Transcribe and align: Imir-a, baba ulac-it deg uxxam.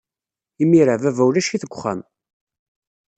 Imir-a, 0.63 0.95
baba 1.01 1.23
ulac-it 1.27 1.61
deg 1.63 1.73
uxxam. 1.75 1.99